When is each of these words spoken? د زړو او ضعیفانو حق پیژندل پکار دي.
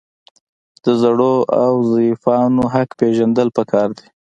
د 0.83 0.85
زړو 1.01 1.35
او 1.63 1.73
ضعیفانو 1.91 2.63
حق 2.73 2.89
پیژندل 2.99 3.47
پکار 3.57 3.89
دي. 3.97 4.05